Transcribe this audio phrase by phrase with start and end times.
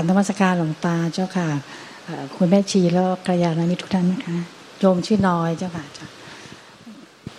[0.00, 1.48] กราบนมัสการหลวงตาเจ้าค่ะ
[2.36, 4.36] คุณแม่ชีแล้วกระยาณมิตรทุกท่านนะคะ
[4.80, 5.84] โยมชื่อน้อยเจ้าค่ะ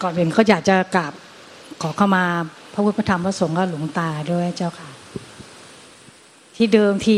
[0.02, 1.14] ก่อนอื่นเขาอยากจะกราบ
[1.82, 2.24] ขอเข้ามา
[2.74, 4.90] พระพุทธธรรมพระสงฆ์กับหลวงตาด้วยเจ้าค่ะ
[6.56, 7.18] ที่เดิมที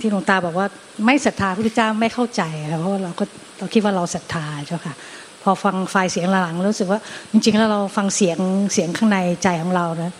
[0.00, 0.66] ที่หลวงตาบอกว่า
[1.04, 2.42] ไม่ศรัทธาพระพุทธเจ้าไม่เข้าใจ
[2.80, 3.24] เพราะเราก็
[3.58, 4.94] เราคิดว่าเราศรัทธาเจ้าค่ะ
[5.42, 7.00] พอฟังไฟเสียงหลังรู้สึกว่า
[7.32, 8.38] จริงๆแล้วเราฟังเสียง
[8.72, 10.12] เสียงข้างในใจของเรานะ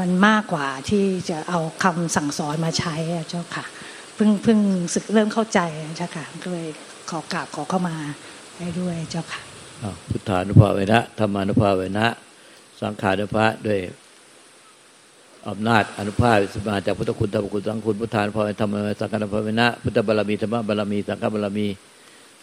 [0.00, 2.94] มันมากกว่าที่จะเอาคำสั่งสอนมาใช้
[3.28, 3.64] เจ้าค่ะ
[4.14, 4.58] เพิ่งเพิ่ง
[4.94, 5.60] สึกเริ่มเข้าใจ
[5.96, 6.68] เจ้าค่ะก็เลย
[7.10, 7.96] ขอกราบขอเข้ามา
[8.58, 9.40] ได้ด้วยเจ้าค่ะ
[10.08, 12.06] พุทธานุภาเวนะธรรมานุภาเวนะ
[12.80, 13.80] สังขานุภาด้วย
[15.48, 21.66] อำนาจอนุภาพสมาจากพุทธคุณธรรมคุณสังคุณพุทธานุภาเวนะธรรมสังฆานุภาเวนะพุทธบารมีธรรมบารมีสังฆบารมี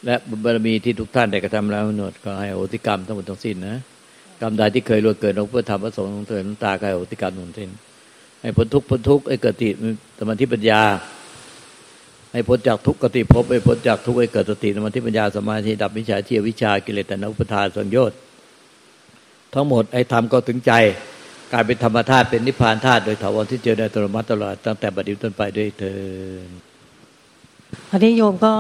[0.06, 3.78] และบุญบารมีที่ทุกท่านได้กระทำแล้วหนดก็ให้โอติกรรมทั้งหมดทั้งสิ้นนะ
[4.42, 7.70] กรรมใดที่เคยล่วงเกินองค์พระธรรมพระสงฆ์ของเถิดน้ำตาใครโอติกรรหนุนสิ้น
[8.42, 9.70] ให้พ้นทุกข์พ้นทุกข์ให้เกิดติ
[10.20, 10.82] สมาธิปัญญา
[12.34, 18.18] ให้พ้นจากทุกขกติภพให้พ้นจากทุกข์ให้เกิดสติสมาธิปัญญาสมาธิดับวิชาเทียวิชากิเลสตนุปทานสังโยชน์
[19.54, 20.74] ทั้งหมดไอ้ทำก็ถึงใจ
[21.52, 25.94] กลายเป็นธรรมธาตุเป็นนิพพานธาตุโดยถาวรที่เจอในตรมัตตลอดตั้งแต่บัดนี้ต้นไปด้วยเถิ
[26.46, 26.50] ด
[27.90, 28.52] วันนี้โยมก็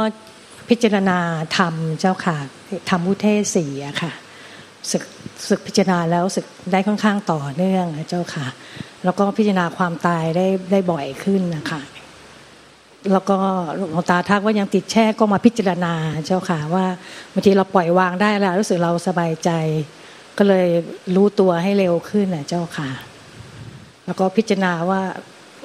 [0.70, 1.18] พิจารณา
[1.58, 2.38] ธรรมเจ้าค่ะ
[2.90, 4.12] ธรรมอุเทศสีอะค่ะ
[4.92, 5.04] ศึก
[5.50, 8.48] ศึกพิจารณาแล้วศึกได้ค่อนข้างต่อเนื่องนะเจ้าค่ะ
[9.04, 11.82] แล้วก็พิจารณาความตายได้ได้บ่อยขึ้นนะคะ
[13.12, 13.38] แล้วก็
[13.76, 15.94] หลวงตาทักว่ายังติดแช่ก็มาพิจารณา
[16.26, 16.86] เจ้าค่ะว่า
[17.34, 19.50] บางทีเราปล่อยวางได้แล้วรู้สึกเราสบายใจ
[20.38, 20.68] ก็เลย
[21.16, 22.90] รู้ตัวให้เร็วขึ้นนะเจ้าค่ะ
[24.06, 25.02] แล้วก็พิจารณาว่า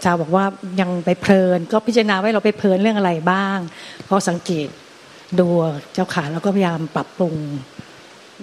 [0.05, 0.45] ชาวบอกว่า
[0.81, 3.59] ยังไปเพลิน ก็พิจารณาว่าเราไปเพลินเรื่องอะไรบ้าง
[4.05, 4.69] เพราะสังเกต
[5.39, 5.47] ดู
[5.95, 7.35] เจ้าค่ะแล้วก็พยายามปรับปรุง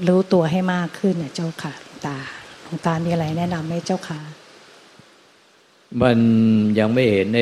[0.08, 1.74] รู้ตัวให้มากขึ้นเนี่ยเจ้าค่ะ
[2.06, 2.18] ตา
[2.64, 4.20] หลวงตามีอะไรแนะนำไหมเจ้าค่ะ
[6.02, 6.18] มัน
[6.80, 7.40] ยังไม่เห็นใน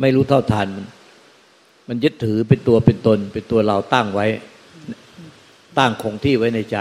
[0.00, 0.86] ไม่รู้เท่าทันมัน
[1.88, 4.26] มันยึดถือเป็นตัวเป็นตน เป็นตัวเราตั้งไว้
[5.78, 6.78] ตั้งคงที่ไว้ในใจ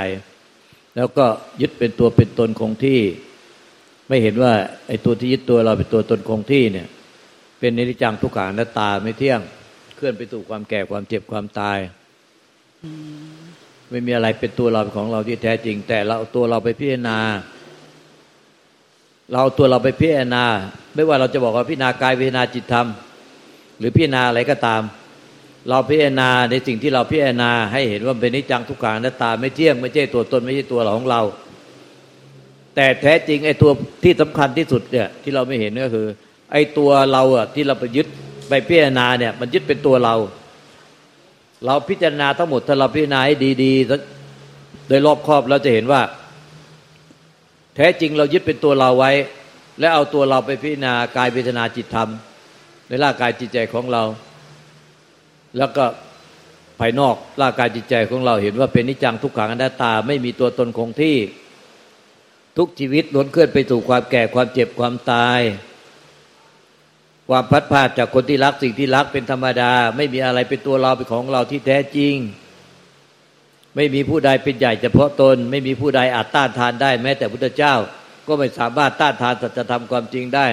[0.95, 1.25] แล้วก็
[1.61, 2.99] ยึดเป็นตัวเป็นตนคงที่
[4.07, 4.53] ไม่เห็นว่า
[4.87, 6.87] ไอ้ตัวที่ยึดตัวเราเป็นตัวตนคงที่เนี่ย
[7.59, 9.41] เป็นนิจจังทุกขังและตาไม่เที่ยง
[9.95, 11.77] เคลื่อนไปสู่ความแก่ความเจ็บความตาย
[13.91, 17.17] ไม่มีอะไรเป็นตัวเราของเราที่แท้จริง แต่เราตัวเราไปพิจารณา
[19.33, 20.45] เราตัวเราไปพิจารณา
[20.95, 22.87] ไม่ว่าเราจะบอกว่าพิจารณากายพิจารณาจิตธรรม
[23.79, 24.81] หรือพิจารณาอะไรก็ตาม
[25.69, 31.21] เราพิจารณาในสิ่งที่เราพิจารณา ให้เห็นว่าเป็นนิจังทุกขังนัตตาไม่เที่ยงไม่ใช่ตัวตนไม่ใช่ตัวเราของเรา
[32.75, 33.71] แต่แท้จริงไอ้ตัว
[34.03, 36.07] ที่สำคัญที่สุดเนี่ยที่เราไม่เห็นก็คือ
[36.51, 38.07] ไอ้ตัวเราอะที่เราไปยึด
[38.49, 40.15] ไปพิจารณาเนี่ย มันยึดเป็นตัวเรา
[41.65, 46.01] เราพิจารณาทั้งหมดถ้าเราพิจารณาให้ดีๆโดยรอบครอบเราจะเห็นว่า
[47.75, 49.11] แท้จริงเรายึดเป็นตัวเราไว้
[49.79, 52.09] และเอาตัวเราไปพิจารณากายพิจารณาจิตธรรม
[52.87, 54.03] ในร่างกายจิตใจของเรา
[55.57, 55.85] แล้วก็
[56.79, 61.17] ภายนอกร่างกายจิตใจของเราเห็นว่าเป็นนิจังทุกขังอนัตตา ไม่มีตัวตนคงที่
[62.57, 65.39] ทุกชีวิตล้วนเคลื่อนไปสู่ความแก่ความเจ็บความตาย
[67.29, 72.15] ความพัดพาดจากคนที่รักสิ่งที่รักเป็นธรรมดา ไม่มีอะไรเป็นตัวเราเป็นของเราที่แท้จริง
[73.75, 77.73] ไม่มีผู้ใดเป็นใหญ่เฉพาะตน ไม่มีผู้ใดอาจต้านทานได้ แม้แต่พุทธเจ้า
[78.27, 80.45] ก็ไม่สามารถต้านทานสัจธรรมความจริงได้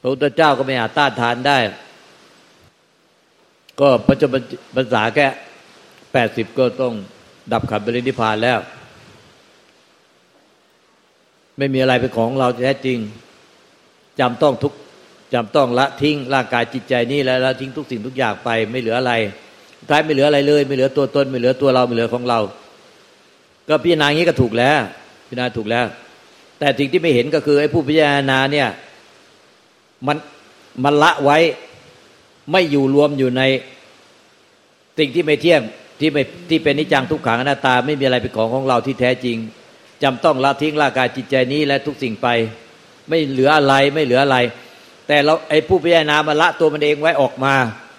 [0.00, 1.58] พระพุทธเจ้าก็ไม่อาจต้านทานได้
[3.80, 4.28] ก็พระเจ้า
[4.76, 5.26] ภาษาแค่
[6.12, 6.94] แปดสิบก็ต้อง
[7.52, 8.58] ดับขันบริณิพานแล้ว
[11.58, 12.98] ไม่มีอะไรเป็นของเราแท้จริง
[14.20, 14.72] จำต้องทุก
[15.34, 19.12] จำต้องละทิ้งร่างกายจิตใจนี้แล้วละทิ้งทุกสิ่งทุกอย่างไปไม่เหลืออะไร
[19.90, 22.40] ท้ายไม่เหลืออะไรเลย ไม่เหลือตัวตนไม่เหลือตัวเราไม่เหลือของเรา
[23.68, 24.78] ก็พิจารณาอย่างนี้ก็ถูกแล้ว
[25.28, 25.86] พิจารณาถูกแล้ว
[26.58, 28.68] แต่สิ่งที่ไม่เห็นก็คือไอ้ผู้พิจารณาเนี่ย
[30.06, 30.16] มัน
[30.84, 31.38] มันละไว้
[32.52, 33.42] ไม่อยู่รวมอยู่ใน
[34.98, 35.62] สิ่งที่ไม่เที่ยง
[36.00, 39.36] ที่ไม่ที่เป็นนิจังทุกขังอนัตตา ไม่มีอะไรเป็นของของเราที่แท้จริง
[40.02, 42.28] จำต้องละทิ้งร่างกายจิตใจนี้และทุกสิ่งไป
[43.08, 44.38] ไม่เหลืออะไรไม่เหลืออะไร
[45.06, 47.54] แต่เราไอ้ผู้พิจารณามาละตัวมันเองไว้ออกมา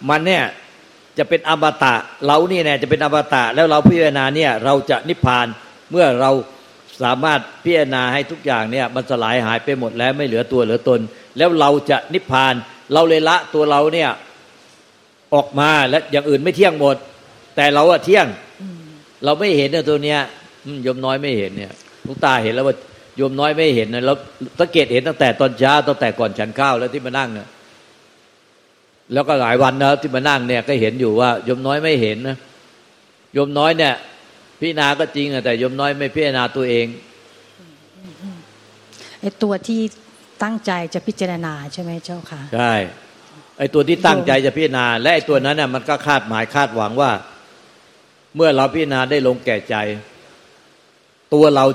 [0.10, 0.44] มันเนี่ย
[1.18, 1.96] จะเป็นอมตะ
[2.26, 5.48] เรานี่เนี่ยจะเป็นอมตะแล้วเราพิจารณาเนี่ยเราจะนิพพาน
[5.92, 6.32] เมื่อเรา
[7.02, 11.00] สามารถพิจารณาให้ทุกอย่างเนี่ยมันสลายหายไปหมดแล้วไม่เหลือตัวเหลือตน
[11.38, 12.54] แล้วเราจะนิพพาน
[12.94, 14.10] เราเลยละตัวเราเนี่ย
[15.34, 16.96] ออกมาและอย่างอื่นไม่เที่ยงหมด
[17.56, 18.28] แต่เราอะเที่ยง
[19.26, 20.20] เราไม่เห็นเนี่ยตัวเนี้ย
[20.86, 21.74] ยมน้อยไม่เห็นเนี่ย
[22.06, 22.76] ลูกตาเห็นแล้วว่า
[23.20, 24.14] โยมน้อยไม่เห็นนะเรา
[24.60, 27.48] สังเกตเห็นตั้งแต่ตอนเช้าตั้งแต่ก่อนฉันข้าวแล้วที่มานั่งเนี่ย
[29.14, 32.38] แล้วก็หลายวันนะที่มานั่งเนี่ยก็เห็นอยู่ว่าโยมน้อยไม่เห็นนะ
[33.34, 33.94] โยมน้อยเนี่ย
[34.60, 36.88] พิจารณาก็จริงแต่โยมน้อยไม่พิจารณาตัวเอง
[39.22, 39.82] ไอ้ตัวที่
[40.44, 42.74] ตั้งใจจะพิจารณาใช่ไหมเจ้าค่ะใช่
[43.58, 47.12] ไอตัวที่ตั้งใจจะพิจารณา และไอตัวนั้นน่ะมันก็คาดหมายคาดหวังว่า
[48.36, 49.76] เมื่อเราพิจารณาได้ลงแก่ใจ
[51.34, 51.66] ตัวเรา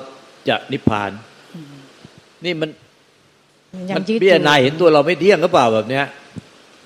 [0.48, 1.10] จะนิพพาน
[2.44, 2.70] นี่มัน
[3.96, 6.04] มันพิจารณาเห็นตัวเราไม่เที่ยงก็เปล่าแบบเนี้ย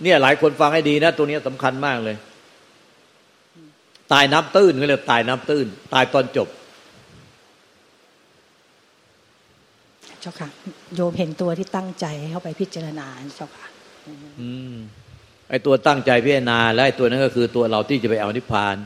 [0.03, 2.17] เนี่ยหลายคนฟังให้ดีนะ ตัวนี้สำคัญมากเลย
[4.13, 6.49] ตายน้ำตื้นก็เลยตายน้ำตื้น ตายตอนจบ
[10.21, 10.49] เจ้าค่ะ
[10.95, 13.07] โยมเห็นตัวที่ตั้งใจเข้าไปพิจารณา
[13.37, 13.67] เจ้าค่ะ
[14.41, 14.75] อืม
[15.49, 18.77] ไอตัวตั้งใจพิจารณา และไอตัวนั้นก็คือตัวเราที่จะไปเอานิพพาน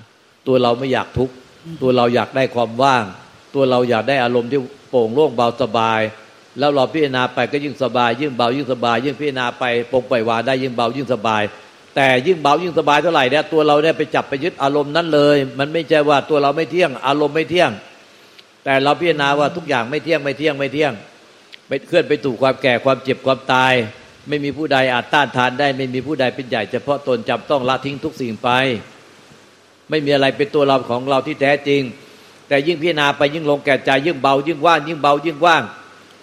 [0.46, 1.34] ตัวเราไม่อยากทุกข์
[1.82, 3.04] ตัวเราอยากได้ความว่าง
[3.54, 4.60] ตัวเราอยากได้อารมณ์ที่
[4.90, 6.00] โปร่งโล่งเบาสบาย
[6.58, 11.42] แล้วเราพิจารณาไปก็ยิ่งสบาย ยิ่งเบายิ่งสบาย ยิ่งพิจารณาไปปรงปล่อยวางได้ยิ่งเบายิ่งสบาย
[11.96, 17.70] แต่ยิ่งเบายิ่งสบายเท่าไหร่เนี่ยตัวเราเนี่ยไปจับไปยึดอารมณ์นั้นเลย มันไม่ใช่ว่าตัวเราไม่เที่ยง อารมณ์ไม่เที่ยง
[18.64, 20.92] แต่เราพิจารณาว่าทุกอย่างไม่เที่ยงไม่เที่ยงไม่เที่ยง
[21.68, 23.72] ไปเคลื่อนไปถูกความแก่ความเจ็บความตาย
[24.28, 28.48] ไม่มีผู้ใดอาจต้านทานได้ ไม่มีผู้ใดเป็นใหญ่เฉพาะตนจำต้องละทิ้งทุกสิ่งไป
[29.90, 31.82] ไม่มีอะไรเป็นตัวเราของเราที่แท้จริง
[32.48, 35.62] แต่ยิ่งพิจารณาไปยิ่งลงแก่ใจยิ่งเบายิ่งว่างยิ่งเบายิ่งว่าง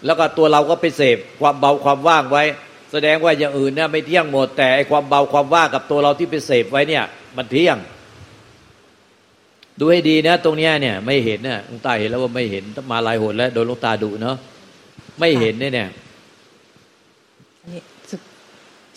[0.05, 2.43] แล้วก็ตัวเราก็ไปเสพความเบาความว่างไว้
[2.91, 7.03] แสดงว่าอย่างอื่นเนี่ยไม่เที่ยงหมดแต่ความเบาความว่างกับตัวเราที่ไปเสพไว้เนี่ย
[7.37, 7.77] มันเที่ยง
[9.79, 14.35] ดูให้ดีนะ ตรงเนี้ยเนี่ย ไม่เห็นเนี่ยลุงตาเห็นแล้วว่าไม่เห็นมาลายหนแล้วโดนลุงตาดุเนาะ
[15.19, 15.89] ไม่เห็นเนี่ยเนี่ย
[17.61, 18.21] อันนี้สึก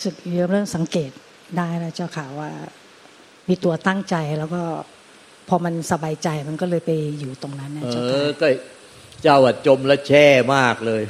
[0.03, 0.15] สึก
[0.49, 1.11] เริ่มสังเกต
[1.57, 2.49] ได้แล้วเจ้าค่ะว่า
[3.49, 4.61] มีตัวตั้งใจแล้วก็
[5.47, 8.47] พอมันสบายใจมันก็เลยไปอยู่ตรงนั้นนะเจ้าค่ะก็
[9.23, 9.37] เจ้า
[9.67, 10.25] จมแล้วแช่
[10.55, 11.03] มากเลย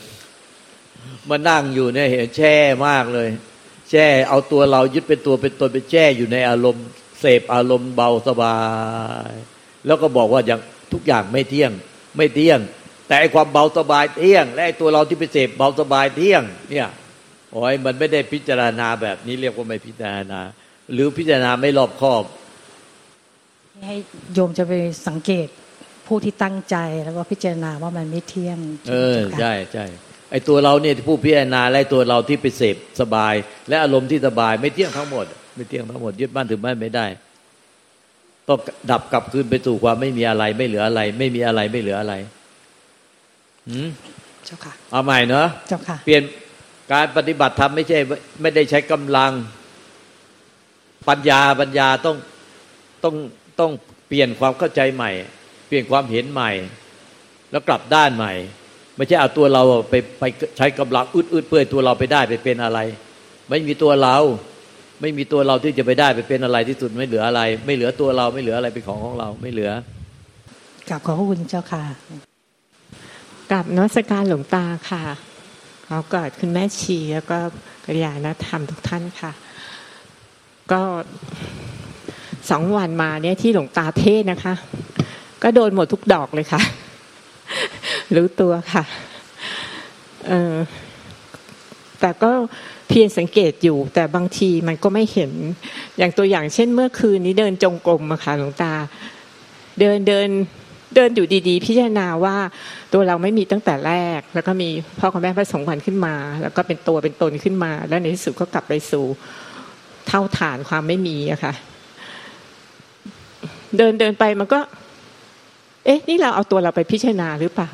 [1.30, 2.56] มานั่งอยู่เนี่ยเห็นแช่
[2.88, 3.30] มากเลย
[3.90, 6.86] แช่เอาตัวเรายึดเป็นตัวเป็นตนเป็นแช่อยู่ในอารมณ์
[7.20, 8.58] เสพอารมณ์เบาสบา
[9.30, 9.32] ย
[9.86, 10.60] แล้วก็บอกว่าอย่าง
[10.94, 11.72] ทุกอย่างไม่เที่ยง
[12.18, 12.60] ไม่เที่ยง
[13.08, 16.88] แต่ความเบาสบายเที่ยง และตัวเราที่ไปเสพเบาสบายเที่ยง เนี่ย
[17.52, 20.42] โอ้ยมันไม่ได้พิจารณาแบบนี้เรียกว่าไม่พิจารณา
[20.94, 22.24] หรือพิจารณาไม่รอบคอบ
[23.86, 23.96] ให้
[24.34, 24.74] โยมจะไป
[25.08, 25.48] สังเกต
[26.08, 28.58] ผู้ที่ตั้งใจแล้วก็พิจารณาว่ามันไม่เที่ยง
[28.90, 29.86] เออใช่ใช่
[30.32, 33.34] ไอตัวเราเนี่ยผู้พิจารณาและตัวเราที่ไปเสพสบาย
[33.70, 37.06] และอารมณ์ที่สบายไม่เที่ยงทั้งหมด ไม่เที่ยงทั้งหมดยึดบ้านถึงบ้านไม่ได้
[38.48, 38.60] ต้อง
[38.92, 42.16] ดับกลับคืนไปสู่ความไม่มีอะไรไม่เหลืออะไร ไม่มีอะไรไม่เหลืออะไร
[44.46, 46.24] เจ้าค่ะ เอาใหม่เนาะเจ้าค่ะ เปลี่ยน
[46.94, 48.00] การปฏิบัติธรรมไม่ใช่
[48.42, 49.32] ไม่ได้ใช้กำลัง
[51.08, 52.16] ปัญญาปัญญาต้อง
[53.04, 53.16] ต้อง
[53.60, 53.72] ต้อง
[54.08, 55.12] เปลี่ยนความเข้าใจใหม่
[55.43, 56.52] เปลี่ยนความเห็นใหม่
[57.52, 58.34] แล้วกลับด้านใหม่
[58.98, 60.24] ไม่ใช่เอาตัวเราไปไป
[60.58, 62.80] ใช้กำลังอึดอึดเพื่อตัวเราไปได้ไปเป็นอะไร
[63.50, 64.18] ไม่มีตัวเรา
[65.02, 69.72] ไม่มีตัวเราที่จะไปได้ไปเป็นอะไรที่สุดไม่เหลืออะไร ไม่เหลือตัวเราไม่เหลืออะไรเป็นของของเราไม่เหลือ
[70.90, 71.84] กลับขอบคุณเจ้าค่ะ
[73.52, 75.04] กลับนวัตการหลวงตาค่ะ
[75.88, 77.38] ขอกอดคุณแม่ชีแล้วก็
[77.86, 79.32] กริยาณธรรมทุกท่านค่ะ
[80.72, 80.82] ก็
[82.52, 84.54] สองวันมาเนี่ยที่หลวงตาเทศนะคะ
[85.44, 86.62] ก็โดนหมดทุกดอกเลยค่ะ
[88.16, 88.84] รู้ตัวค่ะ
[90.28, 90.56] เออ
[92.00, 92.32] แต่ก็
[92.88, 95.32] เพียรสังเกตอยู่ แต่บางทีมันก็ไม่เห็น
[95.98, 98.74] อย่างตัวอย่างเช่นเมื่อคืนนี้เดินจงกรมอะค่ะหลวงตา
[99.80, 100.30] เดินเดิน
[100.96, 102.38] เดินอยู่ดีๆ พิจารณาว่า
[102.94, 104.70] ตัวเราไม่มีตั้งแต่แรก แล้วก็มี
[105.00, 109.06] พ่อกับแม่พระสงฆ์วันขึ้นมา แล้วก็เป็นตัวเป็นตนขึ้นมา แล้วในที่สุดก็กลับไปสู่
[110.08, 111.54] เท่าฐานความไม่มีอะค่ะ
[113.78, 114.60] เดินเดินไปมันก็
[115.86, 117.70] เอ๊ะ นี่เราเอาตัวเราไปพิจารณาหรือเปล่า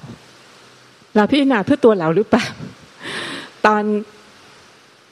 [1.15, 2.45] เราพิจารณาเพื่อตัวเราหรือเปล่า
[3.65, 3.83] ตอน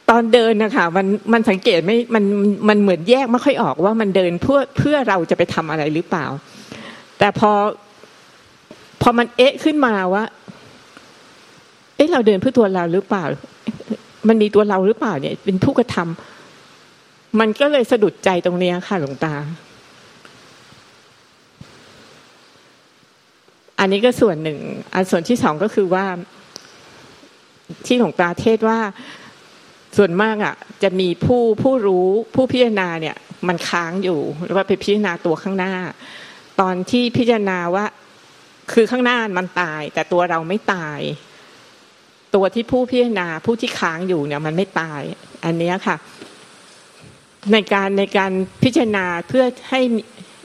[0.10, 2.24] ตอนเดินนะคะมันมันสังเกตไม่มัน
[2.70, 6.26] มันเหมือนแยกไม่ค่อยออกว่ามันเดินเพื่อเพื่อเราจะไปทำอะไรหรือเปล่า
[7.20, 7.52] แต่พอ
[9.02, 10.24] พอมันเอ๊ะขึ้นมาว่า
[11.96, 13.24] เอ๊ะเราเดินเพื่อตัวเราหรือเปล่า
[14.28, 19.34] มันมีตัวเราหรือเปล่าเนี่ย เป็นผู้กระทำมันก็เลยสะดุดใจตรงนี้ค่ะหลวงตา
[23.80, 24.60] อันนี้ก็ส่วนหนึ่ง
[24.94, 26.06] อันส่วนที่สองก็คือว่า
[27.86, 28.80] ที่หลวงตาเทศว่า
[29.98, 33.16] ส่วนมากอะ จะมีผู้ผู้รู้ผู้พิจารณาเนี่ย
[33.48, 35.74] มันค้างอยู่แล้วว่าไปพิจารณาตัวข้างหน้า
[36.62, 37.86] ตอนที่พิจารณาว่า
[38.74, 41.00] คือข้างหน้ามันตาย แต่ตัวเราไม่ตาย
[42.36, 45.02] ตัวที่ผู้พิจารณาผู้ที่ค้างอยู่เนี่ย มันไม่ตาย
[45.46, 45.98] อันนี้ค่ะ
[47.52, 48.32] ในการในการ
[48.64, 49.82] พิจารณาเพื่อให้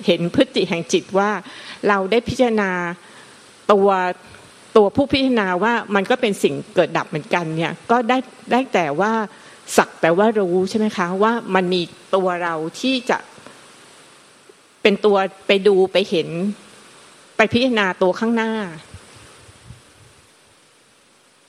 [0.06, 1.30] เห็นพฤติแห่งจิตว่า
[1.88, 2.70] เราได้พิจารณา
[3.72, 3.88] ตัว
[4.76, 8.18] ตัวผู้พิจารณาว่ามันก็เป็นสิ่งเกิดดับเหมือนกันเนี่ยก็ได้
[8.52, 9.12] ได้แต่ว่า
[9.76, 11.82] สักแต่ว่ารู้ใช่ไหมคะว่ามันมี
[12.14, 13.18] ตัวเราที่จะ
[14.82, 15.16] เป็นตัว
[15.46, 16.28] ไปดูไปเห็น
[17.36, 18.52] ไปพิจารณาตัวข้างหน้า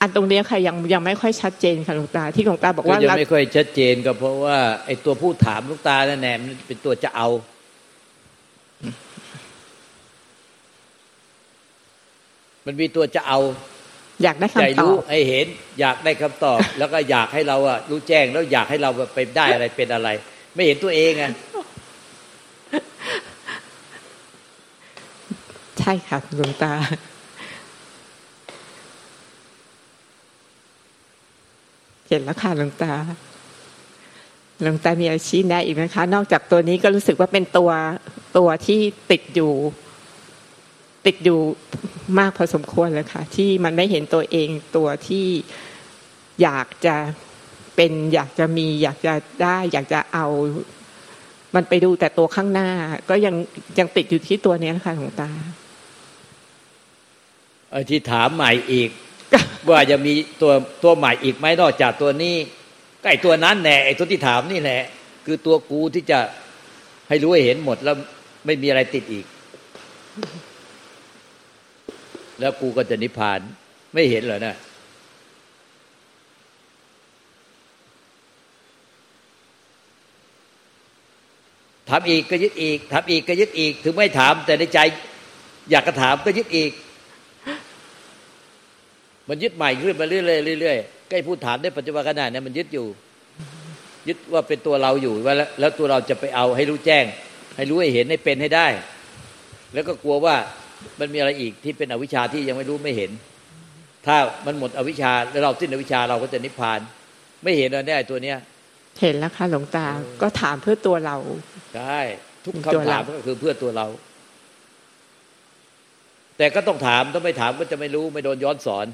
[0.00, 7.28] อันตรงนี้ค่ะยังยังไม่ค่อยชัดเจนค่ะหลวงตา ที่หลวงตาบอกว่ายังไม่ค่อยชัดเจนก็เพราะว่าไอ้ตัวผู้ถามหลวงตาแน่ๆมันเป็นตัวจะเอา
[12.66, 13.38] มันมีตัวจะเอา
[14.22, 15.46] อยากได้คำตอบใจรู้ให้เห็น
[15.80, 20.08] อยากได้คำตอบ แล้วก็อยากให้เราอะรู้แจ้งแล้วอยากให้เราไปได้อะไรเป็นอะไร
[20.54, 21.32] ไม่เห็นตัวเองอะ
[25.78, 26.72] ใช่ค่ะหลวงตา
[32.08, 32.92] เห็นแล้วค่ะหลวงตา
[34.62, 37.70] หลวงตามีอาชีพแนะอีกไหมคะ นอกจากตัวนี้ก็รู้สึกว่าเป็นตัว
[38.36, 38.80] ตัวที่
[39.10, 39.52] ติดอยู่
[41.06, 41.40] ติดอยู่
[42.18, 45.26] มากพอสมควรเลยค่ะ ที่มันไม่เห็นตัวเองตัวที่
[46.42, 46.96] อยากจะ
[47.76, 50.26] เป็น อยากจะมี อยากจะได้ อยากจะเอา
[51.54, 52.68] มันไปดูแต่ตัวข้างหน้า
[53.08, 53.34] ก็ยัง
[53.78, 55.30] ยังติดอยู่ที่ตัวนี้นะคะหลวงตา
[57.90, 58.90] ที่ถามใหม่อีก
[59.68, 62.36] ว่าจะมีตัวตัวใหม่อีกไหมนอกจากตัวนี้
[63.02, 64.82] ก็ไอตัวนั้นแน่ไอ้ตัวที่ถามนี่แหละ
[65.26, 66.18] คือตัวกูที่จะ
[67.08, 67.96] ให้รู้ให้เห็นหมดแล้ว
[68.46, 69.24] ไม่มีอะไรติดอีก
[72.40, 73.40] แล้วกูก็จะนิพพาน
[73.94, 74.54] ไม่เห็นเหรอนะ
[81.88, 84.78] ถามอีกก็ยึดอีกถามอีกก็ยึดอีก ถึงไม่ถาม แต่ในใจ
[85.70, 86.70] อยากจะถามก็ยึดอีก
[89.28, 92.86] มันยึดใหม่ขึ้นมาเรื่อยๆเรื่อยๆใกล้พูดถามได้ปัจจุบันขณะนี้มันยึดอยู่
[94.08, 97.04] ยึดว่าเป็นตัวเราอยู่ว่าแล้วตัวเราจะไปเอาให้รู้แจ้ง
[97.56, 98.68] ให้รู้ให้เห็นให้เป็นให้ได้
[99.72, 100.36] แล้วก็กลัวว่า
[101.00, 103.10] มันมีอะไรอีกที่เป็นอวิชชาที่ยังไม่รู้ไม่เห็น
[104.06, 106.80] ถ้ามันหมดอวิชชาแล้วเราสิ้นอวิชชาเราก็จะนิพพาน
[107.42, 108.38] ไม่เห็นเลยเนี่ยตัวเนี้ย
[109.00, 109.86] เห็นแล้วค่ะหลวงตา
[110.22, 111.16] ก็ถามเพื่อตัวเรา
[111.76, 111.98] ใช่
[112.44, 113.86] ทุกคำถามก็คือเพื่อตัวเรา
[116.38, 118.86] แต่ก็ต้องถามถ้าไม่ถามก็จะไม่รู้ไม่โดนย้อนสอน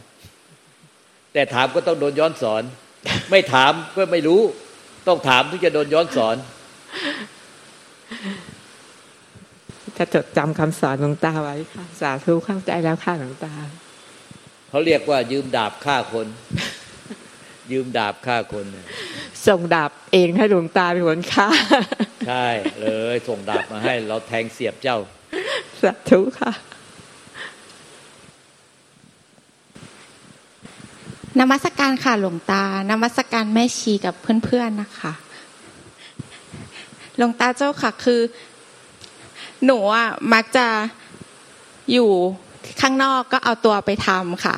[1.33, 2.63] แต่ถามก็ต้องโดนย้อนสอน
[3.31, 4.41] ไม่ถามก็ไม่รู้
[5.09, 6.37] ต้องถามถึงจะโดนย้อนสอน
[10.03, 13.53] จะจดจำคำสอนหลวงตาไว้ค่ะสาธุเข้าใจแล้วค่ะหลวงตา
[14.69, 16.27] เขาเรียกว่ายืมดาบฆ่าคน
[17.73, 18.67] ยืมดาบฆ่าคน
[19.47, 21.49] ส่งดาบเองให้หลวงตาเป็นคนฆ่า
[22.29, 22.49] ใช่
[22.81, 24.99] เลยส่งดาบมาให้ เราแทงเสียบเจ้า
[25.83, 26.53] สาธุค่ะ
[31.39, 34.15] นมัสการค่ะหลวงตานมัสการแม่ชีกับ
[34.45, 35.13] เพื่อนๆนะคะ
[37.17, 38.21] หลวงตาเจ้าค่ะ คือ
[39.67, 40.67] หนูอะมักจะ
[41.93, 42.11] อยู่
[42.81, 44.57] ข้างนอกก็เอาตัวไปทำค่ะ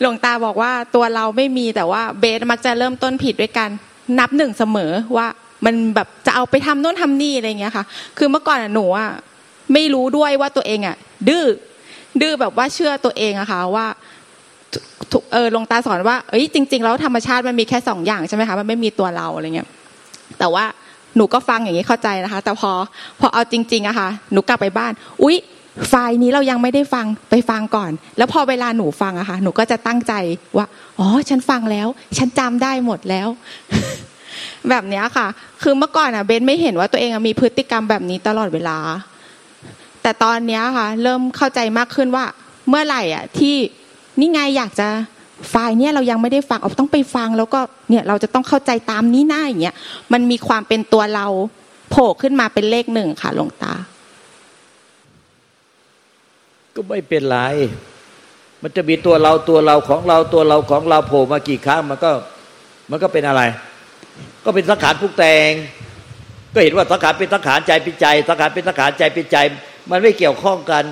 [0.00, 3.68] หลวงตาบอกว่าตัวเราไม่มีแต่ว่าเบสมักจะเริ่มต้นผิดด้วยกัน
[4.18, 5.26] นับหนึ่งเสมอว่า
[5.64, 7.84] มันแบบจะเอาไปทำโน่นทำนี่อะไรเงี้ยค่ะ
[8.18, 9.10] คือเมื่อก่อนหนูอะ
[9.72, 10.96] ไม่รู้ด้วยว่าตัวเองอะ
[11.28, 11.44] ดื้อ
[12.20, 13.86] ดื้อแบบว่าเชื่อตัวเองอะค่ะว่า
[15.32, 19.68] เออลงตาสอนว่าเอ้ยจริง ๆ แล้วธรรมชาติมันมีแค่สองอย่างใช่ไหมคะมันไม่มีตัวเราอะไรเงี้ย
[20.38, 20.64] แต่ว่า
[21.16, 22.70] หนูก็ฟังอย่างนี้เข้าใจนะคะ แต่พอ
[23.20, 24.92] พอเอาจริงๆอะค่ะหนูกลับไปบ้าน
[25.22, 25.36] อุ๊ย
[25.88, 30.12] ไฟล์นี้เรายังไม่ได้ฟังไปฟังก่อน แล้วพอเวลาหนูฟังอะค่ะ หนูก็จะตั้งใจ
[30.56, 30.66] ว่า
[30.98, 31.88] อ๋อ ฉันฟังแล้ว
[32.18, 33.28] ฉันจำได้หมดแล้ว
[34.68, 35.26] แบบนี้ค่ะ
[35.62, 38.78] คือเมื่อก่อนอะเบนไม่เห็นว่าตัวเองมีพฤติกรรมแบบนี้ตลอดเวลา
[40.02, 42.24] แต่ตอนนี้ค่ะ เริ่มเข้าใจมากขึ้นว่า
[42.68, 43.56] เมื่อไหร่อะที่
[44.20, 44.88] นี่ไงอยากจะ
[45.50, 49.74] ไฟล์เนี่ยเรายังไม่ได้ฟังเอาต้องไปฟัง แล้วก็เนี่ยเราจะต้องเข้าใจตามนี้หน้าอย่างเงี้ย
[50.12, 51.26] มันมีความเป็นตัวเรา
[51.90, 53.74] โผล่ขึ้นมาเป็นเลขหนึ่งค่ะหลวงตา
[56.74, 57.38] ก็ไม่เป็นไร
[58.62, 62.10] มันจะมีตัวเราตัวเราของเราตัวเราของเราโผล่มากี่ครั้งมันก็
[62.90, 63.42] มันก็เป็นอะไร
[64.44, 65.50] ก็เป็นสังขารพุกแตง
[66.54, 69.36] ก็เห็นว่าสังขารเป็นสังขารใจเป็นใจสังขารเป็นสังขารใจเป็นใจ
[69.90, 70.84] มันไม่เกี่ยวข้องกัน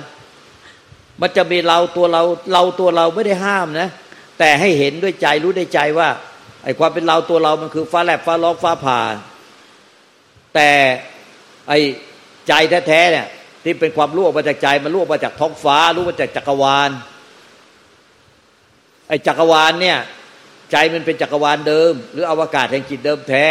[1.21, 2.21] มันจะมีเราตัวเรา
[2.53, 3.89] เราตัวเราไม่ได้ห้ามนะ
[4.43, 6.09] แต่ให้เห็นด้วยใจรู้ด้วยใจว่า
[6.63, 8.99] ไอ้ความเป็นเราตัวเรามันคือฟ้าแลบฟ้าร้องฟ้าผ่า
[10.55, 10.69] แต่
[11.69, 11.79] ไอ้
[12.47, 12.53] ใจ
[12.87, 13.27] แท้ๆเนี่ย
[13.63, 16.89] ที่เป็นความรู้ออกมาจากใจมันรู้ออกมาจากท้องฟ้า รู้มาจากจักรวาล
[19.07, 19.97] ไอ้จักรวาลเนี่ย
[20.71, 23.45] ใจมันเป็นจักรวาลเดิม หรืออวกาศแห่งจิตเดิมแท้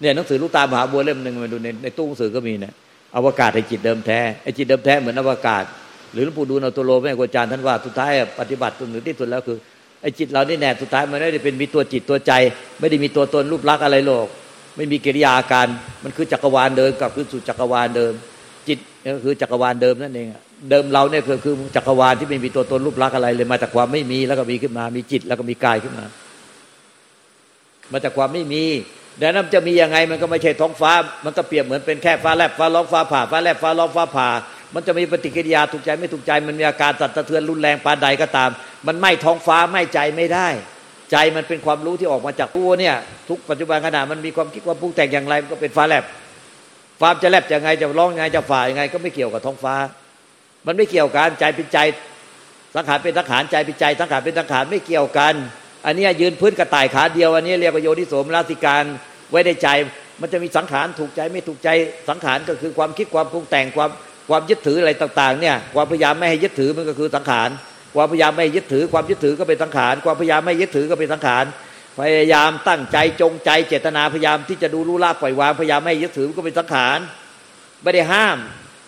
[0.00, 2.74] เนี่ยหนังสือลูกตามหาบัวเล่มหนึ่งมาดูในในตู้หนังสือก็มีเนี่ย
[3.16, 5.64] อวกาศไอ้จิตเดิมแท้ไอ้จิตเดิมแท้เหมือนอวกาศ
[6.12, 9.58] หรือหลวงปู่ดูลตัวโลแม่ครูอาจารย์ท่านว่าสุดท้ายปฏิบัติตรงหนึ่งที่สุดแล้วคือ
[10.02, 12.32] ไอ้จิตเรานี่แน่สุดท้ายมันไม่ได้เป็นมีตัวจิตตัวใจ
[12.80, 14.26] ไม่ได้มีตัวตนรูปลักษณ์อะไรโลก
[14.76, 15.68] ไม่มีกิริยาการ
[16.04, 18.12] มันคือจักรวาลเดิมกับคือสู่จักรวาลเดิม
[18.68, 18.78] จิต
[19.14, 20.28] ก็คือจักรวาลเดิมนั่นเอง
[20.70, 26.06] เดิมเราเนี่ยคือคือจักรวาลที่ไม่มีตัวตนรูปลักษณ์อะไรเลยมาจากความไม่มีแล้วก็มีขึ้นมา มีจิตแล้วก็มีกายขึ้นมา
[27.92, 28.64] มาจากความไม่มี
[29.20, 30.92] ดังนั้นจะมียังไงมันก็ไม่ใช่ท้องฟ้า
[31.24, 34.28] มันก็เปรียบเหมือนเป็นแค่ฟ้าแลบฟ้าร้องฟ้าผ่าฟ้าแลบฟ้าร้องฟ้าผ่า
[34.74, 38.50] มันจะมีปฏิกิริยาถูกใจไม่ถูกใจมันมีอาการสั่นสะเทือนรุนแรงปานใดก็ตาม
[38.86, 40.48] มันไม่ท้องฟ้าไม่ใจไม่ได้
[41.12, 42.94] ใจมันเป็นความรู้ที่ออกมาจากตัวเนี่ย
[43.28, 46.04] ทุกปัจจุบันขณะมันมีความคิดความปรุงแต่งอย่างไรมันก็เป็นฟ้าแลบ
[47.00, 49.74] ฟ้าจะแลบยังไงจะร้องยังไงจะฝ่ายังไง ก็ไม่เกี่ยวกับท้องฟ้า
[50.66, 51.78] มันไม่เกี่ยวกันใจเป็นใจ
[52.76, 55.34] สังขารเป็นสังขารใจเป็นใจสังขารเป็นสังขารไม่เกี่ยวกัน
[55.86, 58.84] อันนี้ยืนพื้นกระต่ายขาเดียวอันนี้เรียกว่าโยนิโสมลาสิการ
[59.30, 59.68] ไว้ในใจ
[60.20, 61.68] มันจะมีสังขารถูกใจไม่ถูกใจ
[62.08, 63.90] สังขารก็คือความคิดความปรุงแต่งความ
[64.28, 67.48] ความยึดถืออะไรต่างๆเนี่ยความพยายามไม่ให้ยึดถือมันก็คือสังขาร
[67.94, 71.44] ความพยายามไม่ยึดถือ ความยึดถือก็เป็นสังขารความพยายามไม่ยึดถือก็เป็นสังขาร
[72.00, 76.98] พยายามตั้งใจจงใจเจตนาพยายามที่จะดูรู้ละปล่อยวางพยายามไม่ยึดถือก็เป็นสังขาร
[77.82, 78.38] ไม่ได้ห้าม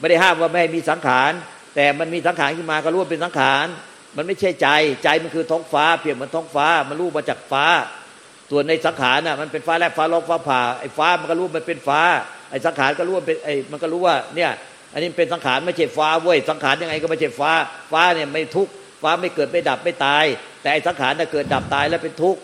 [0.01, 1.33] ไม่ได้ห้ามว่าไม่ให้มีสังขาร
[1.75, 3.67] แต่มันมีสังขารขึ้นมาก็รู้ว่าเป็นสังขาร
[4.17, 4.69] มันไม่ใช่ใจ
[5.05, 7.65] ใจมันคือท้องฟ้า เปรียบเหมือนท้องฟ้า มันรู้มาจากฟ้า
[8.51, 12.01] ส่วนในสังขารน่ะมันเป็นฟ้าแลบฟ้าร้องฟ้าผ่าไอ้ฟ้ามันก็รู้มันเป็นฟ้า
[12.51, 14.51] ไอ้สังขารก็รู้ว่าเป็นไอ้มันก็รู้ว่าเนี่ย
[14.95, 17.53] อันนี้เป็นสังขารไม่ใช่ฟ้าเว้ยสังขารยังไงก็ไม่ใช่ฟ้า
[17.93, 18.69] ฟ้าเนี่ยไม่ทุก
[19.03, 20.25] ฟ้าไม่เกิดไม่ดับไม่ตาย
[20.61, 22.41] แต่ไอ้สังขารน่ะเกิดดับตายแล้วเป็นทุกข์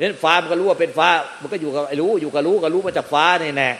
[0.00, 1.08] นั้นฟ้ามันก็รู้ว่าเป็นฟ้า
[1.42, 3.70] มันก็อยู่กับไอ้รู้อยู่กับรู้ก็รู้มาจากฟ้าเนี่ยแน่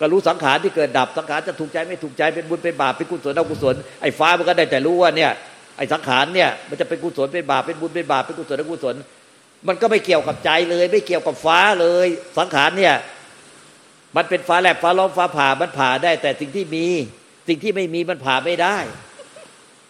[0.00, 5.30] ก็รู้สังขารที่เกิดดับสังขารจะถูกใจไม่ถูกใจเป็นบุญเป็นบาปเป็นกุศลอกุศลไอ้ฟ้ามันก็ได้แต่รู้ว่าเนี่ย
[5.76, 8.94] ไอ้สังขารเนี่ยมันจะเป็นกุศลเป็นบาปเป็นบุญเป็นบาปเป็นกุศลอกุศล
[9.68, 12.06] มันก็ไม่เกี่ยวกับใจเลย ไม่เกี่ยวกับฟ้าเลย
[12.38, 12.94] สังขารเนี่ย
[14.16, 16.86] มันเป็นฟ้าแลบฟ้าร้องฟ้าผ่ามันผ่าได้ แต่สิ่งที่มี
[17.48, 18.76] สิ่งที่ไม่มีมันผ่าไม่ได้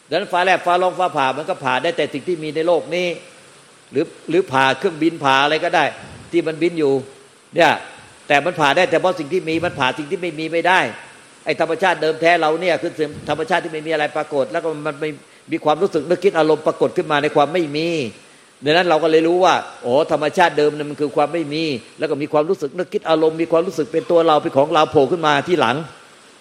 [0.08, 3.06] ดังนั้นฟ้าแลบฟ้าร้องฟ้าผ่ามันก็ผ่าได้แต่สิ่งที่มีในโลกนี้
[3.92, 5.84] หรือหรือผ่าเครื่องบินผ่าอะไรก็ได้
[6.32, 6.92] ที่มันบินอยู่
[7.54, 7.70] เนี่ย
[8.28, 10.80] แต่มันผ่าได้แต่เพราะสิ่งที่มีมันผ่าสิ่งที่ไม่มีไม่ได้
[11.44, 12.92] ไอ้ธรรมชาติเดิมแท้เราเนี่ยคือ
[13.28, 15.10] ธรรมชาติที่ไม่มีอะไรปรากฏ แล้วก็มันไม่
[15.52, 17.88] มีความรู้สึกนึกคิดอารมณ์ปรากฏขึ้นมาในความไม่มี
[18.64, 21.64] ดังนั้นเราก็เลยรู้ว่าโอ้ธรรมชาติเดิมนั้นมันคือความไม่มี
[21.98, 25.76] แล้วก็มีความรู้สึกนึกคิดอารมณ์มีความรู้สึกเป็นตัวเราเป็นของเราโผล่ขึ้นมาที่หลัง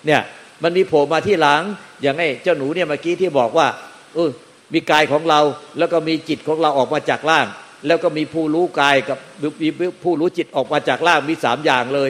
[0.06, 0.21] เนี่ย
[0.63, 1.62] มันมีโผล่มาที่หลัง
[2.02, 3.67] อย่างไอ้เจ้าหนูเนี่ยเมื่อกี้ที่บอกว่า
[4.13, 4.30] เออ
[4.74, 5.39] มีกายของเรา
[5.78, 7.45] แล้วก็มีจิตของเราออกมาจากร่าง
[7.88, 9.17] แล้วก็มีผู้รู้กายกับ
[9.63, 9.69] มี
[10.04, 12.10] ผู้รู้จิตออกมาจากร่างมีสามอย่างเลย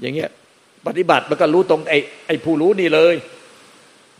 [0.00, 0.30] อย่างเงี้ย
[0.86, 3.14] ปฏิบัติมันก็รู้ตรงไอ้ไอ้ผู้รู้นี่เลย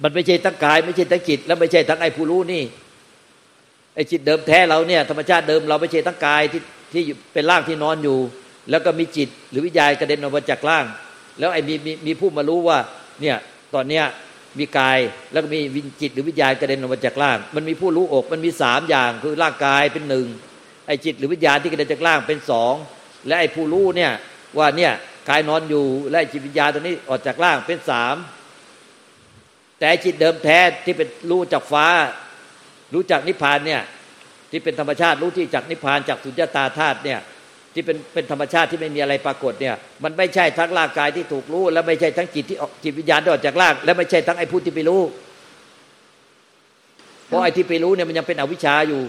[0.02, 2.62] มันไม่ใช่ทั้งกาย ไม่ใช่ทั้งจิต แล้วไม่ใช่ทั้งไอ้ผู้รู้นี่
[3.98, 8.18] ไอ้จิตเดิมแท้เราเนี่ยธรรมชาติเดิมเราไม่ใช่ทั้งกายที่ที่เป็นร่างที่นอนอยู่
[8.70, 10.84] แล้วก็มีจิตหรือวิญญาณกระเด็นออกมาจากร่าง
[11.38, 12.78] แล้วไอ้มีมีมีผู้มารู้ว่า
[13.20, 13.36] เนี่ย
[13.74, 14.04] ตอนเนี้ย
[14.58, 14.98] มีกาย
[15.32, 20.26] แล้วก็มีวิญจิตหรือวิญญาณกระเด็นออกมาจากร่าง มันมีผู้รู้อกมันมีสามอย่างคือร่างกายเป็นหนึ่ง
[20.86, 22.74] ไอ้จิตหรือวิญญาณที่กระเด็นจากร่างเป็นสอง
[23.26, 24.12] และไอ้ผู้รู้เนี่ย
[24.58, 24.92] ว่าเนี่ย
[25.28, 28.16] กายนอนอยู่และจิตวิญญาณตัวนี้ออกจากร่างเป็นสาม
[29.78, 31.86] แต่จิตเดิมแท้ที่เป็นรู้จากฟ้า
[32.94, 33.82] รู้จากนิพพานเนี่ย
[34.50, 37.20] ที่เป็นธรรมชาติรู้ที่จากนิพพานจากสุญญตาธาตุเนี่ย
[37.74, 39.74] ที่เป็นเป็นธรรมชาติที่ไม่มีอะไรปรากฏเนี่ย
[40.04, 45.02] มันไม่ใช่ทั้งร่างกายที่ถูกรู้ และไม่ใช่ทั้งจิตที่ออกจิตวิญญาณที่ออกจากร่าง และไม่ใช่ทั้งไอ้ผู้ที่ไปรู้
[47.26, 49.02] เพราะไอ้ที่ไปรู้เนี่ยมันยังเป็นอวิชชาอยู่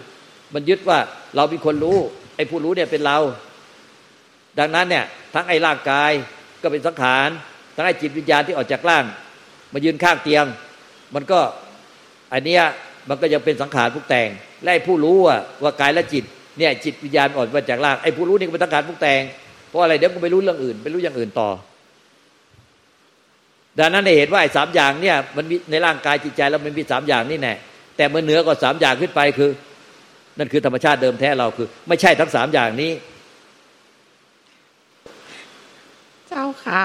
[0.54, 1.00] มันยึดว่า
[1.36, 1.98] เราเป็นคนรู้
[2.36, 3.18] ไอ้ผู้รู้เนี่ยเป็นเรา
[4.60, 6.12] ดังนั้นเนี่ยทั้งไอ้ร่างกาย
[6.62, 7.30] ก็เป็นสังขาร
[7.76, 9.06] ทั้งไอ้จิตวิญญาณที่ออกจากร่าง
[9.74, 10.46] มายืนข้างเตียง
[11.16, 11.40] มันก็
[12.34, 12.64] อันเนี้ย
[13.10, 14.30] มันก็ยังเป็นสังขารผู้แต่ง
[14.64, 16.24] และไอ้ผู้รู้ว่าว่ากายและจิต
[16.58, 19.22] เนี่ยจิตวิญญาณออกมาจากร่างไอ้ผู้รู้นี่ก็เป็นสังขารผู้แต่ง
[19.70, 21.50] เพราะอะไรเดี๋ยวก็ไปรู้เรื่องอื่นไปรู้อย่างอื่นต่อ
[23.80, 27.56] ดังนั้นเห็นว่าไอ้สามอย่างเนี่ยมันมีในร่างกายจิตใจเรามันมีสามอย่างนี่แน่
[27.98, 29.52] แต่เมื่อเหนือก็สามอย่างขึ้นไปคือ
[30.38, 32.92] นั่นคือธรรมชาติเดิมแท้เราคือ ไม่ใช่ทั้งสามอย่างนี้
[36.28, 36.84] เจ้าค่ะ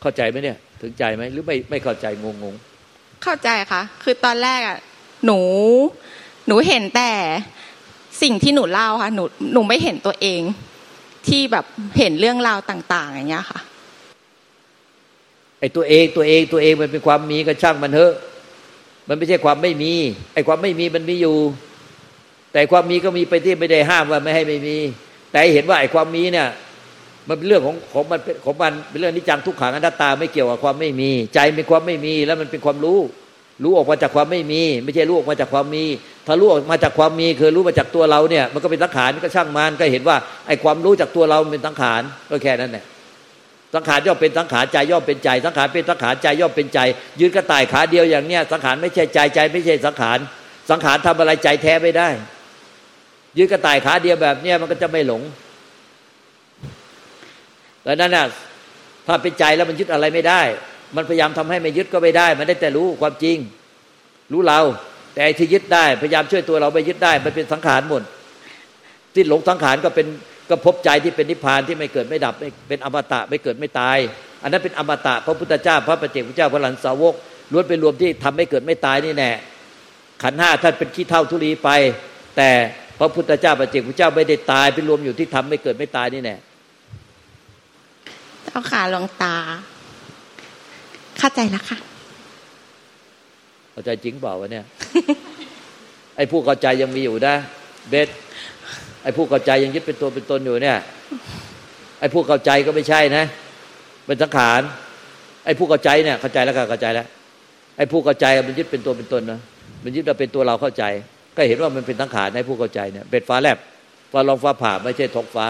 [0.00, 2.54] เข้าใจไหมเนี่ย ถึงใจไหมหรือไม่ไม่เข้าใจงงง
[3.24, 4.78] เข้าใจค่ะ คือตอนแรกอะ
[5.26, 5.40] หนู
[6.46, 7.10] หนูเห็นแต่
[8.22, 10.40] สิ่งที่หนูเล่าค่ะ หนูหนูไม่เห็นตัวเอง
[11.28, 11.64] ที่แบบ
[11.98, 13.58] เห็นเรื่องราวต่าง ๆ อย่างเงี้ยค่ะ
[15.58, 18.12] ไอ้ตัวเองตัวเองตัวเองมันเป็นความมีก็ช่างมันเถอะ
[19.08, 19.92] มันไม่ใช่ความไม่มี
[20.34, 21.36] ไอ้ความไม่มีมันมีอยู่
[22.52, 24.76] แต่ความมีก็มีไปที่ไม่ได้ห้ามว่าไม่ให้ไม่มี
[25.30, 26.48] แต่เห็นว่าไอ้ความมีเนี่ย
[27.28, 33.00] มันเป็นเรื่องของของมันเป็นของมันเป็นเรื่องนิจังทุกขังอนัตตาไม่เกี่ยวกับความไม่มี ใจเป็นความไม่มีแล้วมันเป็นความรู้
[33.62, 35.84] รู้ออกมาจากความไม่มี ไม่ใช่รู้ออกมาจากความมี
[36.26, 42.84] ถ้ารู้ออกมาจากความมีคือรู้มาจากตัวเราเนี่ย มันก็เป็นสังขารก็ช่างมันก็เห็นว่าไอ้ความรู้จากตัวเราเป็นสังขารก็แค่นั้นแหละ
[43.74, 46.78] สังขารย่อมเป็นสังขารใจย่อมเป็นใจ สังขารเป็นสังขารใจย่อมเป็นใจ
[47.20, 50.18] ยืนกระต่ายขาเดียวอย่างเนี้ยสังขารไม่ใช่ใจใจไม่ใช่สังขาร
[50.70, 52.08] สังขารทำอะไรใจแท้ไม่ได้
[53.38, 55.22] ยืนกระต่ายขาเดียวแบบเนี้ยมันก็จะไม่หลง
[57.86, 58.26] ดังนั้นน่ะ
[59.06, 60.42] ถ้าเป็นใจแล้วมันยึดอะไรไม่ได้
[60.96, 63.36] มันพยายามทำให้ไม่ยึดก็ไม่ได้ มันได้แต่รู้ความจริง
[64.32, 64.60] รู้เรา
[65.14, 68.02] แต่ที่ยึดได้พยายามช่วยตัวเราไปยึดได้ มันเป็นสังขารหมด
[69.14, 70.06] ที่หลงสังขารก็เป็น
[70.50, 72.34] ก็พบใจที่เป็นนิพพานที่ไม่เกิดไม่ดับ
[72.68, 73.98] เป็นอมตะไม่เกิดไม่ตาย
[74.42, 77.14] อันนั้นเป็นอมตะพระพุทธเจ้า พระประเจกพระเจ้าพระหลันสาวก
[77.52, 79.30] ล้วนเป็นรวมที่ทำให้เกิดไม่ตายนี่แน่
[80.22, 81.70] ขันห้าท่านเป็นขี้เท่าทุลีไป
[82.36, 82.50] แต่
[82.98, 86.36] พระพุทธเจ้าประเจกพระเจ้าไม่ได้ตายเป็นรวมอยู่ที่ทำไม่เกิดไม่ตายนี่แน่
[88.56, 89.36] จ้าค่ะหลวงตา
[91.18, 91.78] เข้าใจแล้วค่ะ
[93.72, 94.64] เข้าใจจริงเปล่าวะเนี่ย
[96.16, 97.34] ไอ้ผู้เข้าใจยังมีอยู่นะ
[97.90, 98.08] เบส
[99.02, 100.78] ไอ้ผู้เข้าใจยังยึดเป็นตัวเป็นตนอยู่เนี่ย
[102.00, 103.24] ไอ้ผู้เข้าใจก็ไม่ใช่นะ
[104.06, 104.60] เป็นสังขาร
[105.44, 107.06] ไอ้ผู้เข้าใจเนี่ยเข้าใจแล้วก็เข้าใจแล้ว
[107.76, 109.40] ไอ้ผู้เข้าใจมันยึดเป็นตัวเป็นตนนะ
[109.84, 110.84] มันยึดเราเป็นตัวเราเข้าใจ
[111.36, 113.58] ก็เห็นว่ามันเป็นสังขารในผู้เข้าใจเนี่ย เป็นฟ้าแลบ
[114.12, 115.46] ฟ้าลองฟ้าผ่าไม่ใช่ท้องฟ้า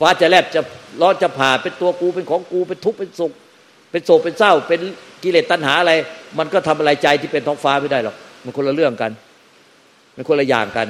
[0.00, 0.60] ฟ้าจะแลบจะ
[1.00, 3.32] ร้อนจะผ่าเป็นตัวกูเป็นของกูเป็นทุกข์เป็นสุข
[3.90, 4.80] เป็นโศกเป็นเศร้า เป็น
[5.22, 5.92] กิเลสตัณหาอะไร
[6.38, 9.10] มันก็ทำอะไรใจที่เป็นท้องฟ้าไม่ได้หรอกมันคนละเรื่องกัน
[10.16, 10.88] มันคนละอย่างกัน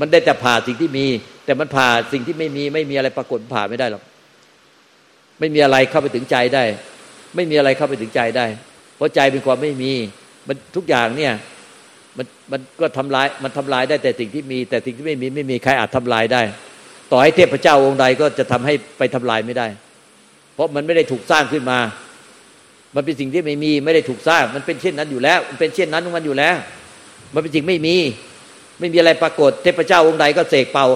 [0.00, 1.06] มันได้แต่ผ่าสิ่งที่มี
[1.44, 4.02] แต่มันผ่าสิ่งที่ไม่มีไม่มีอะไรปรากฏผ่าไม่ได้หรอก
[5.40, 6.64] ไม่มีอะไรเข้าไปถึงใจได้
[7.36, 8.46] ไม่มีอะไรเข้าไปถึงใจได้
[8.96, 9.92] เพราะใจเป็นความไม่มี
[10.48, 11.32] มันทุกอย่างเนี่ย
[12.16, 16.42] มันมันก็ทำลายมันทำลายได้แต่สิ่งที่มี แต่สิ่งที่ไม่มีไม่มีใครอาจทำลายได้
[17.12, 19.66] ต่อให้เทพเจ้าองค์ใดก็จะทำให้ไปทำลายไม่ได้
[20.54, 21.78] เพราะมันไม่ได้ถูกสร้างขึ้นมา
[22.96, 26.56] มันเป็นสิ่งที่ไม่มีไม่ได้ถูกสร้าง มันเป็นเช่นนั้นอยู่แล้ว มันเป็นเช่นนั้นของมันอยู่แล้ว
[27.34, 27.96] มันเป็นสิ่งไม่มี
[28.80, 30.86] ไม่มีอะไรปรากฏ เทพเจ้าองค์ใดก็เสกเป่า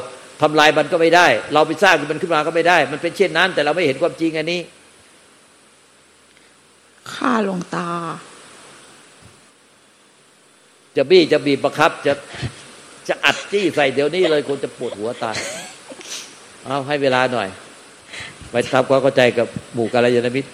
[0.42, 4.60] ทำลายมันก็ไม่ได้ เราไปสร้างมันขึ้นมาก็ไม่ได้ มันเป็นเช่นนั้น แต่เราไม่เห็นความจริงอันนี้
[7.12, 7.88] ค่ะหลวงตา
[10.96, 12.12] จะบี้จะบีบบังคับ จะ
[13.08, 15.36] จะอัดจี้ใส่เดี๋ยวนี้เลยคนจะปวดหัวตาย
[16.66, 17.48] เอาให้เวลาหน่อย
[18.50, 20.48] ไปทำความเข้าใจกับหมู่กัลยาณมิตร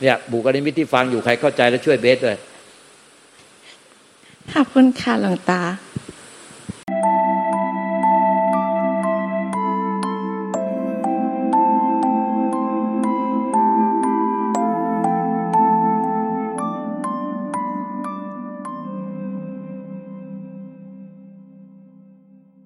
[0.00, 2.36] เนี่ยหมู่กัลยาณมิตรที่ฟังอยู่ใครเข้าใจแล้วช่วยเบสด้วย
[4.52, 5.62] ขอบคุณค่ะหลวงตา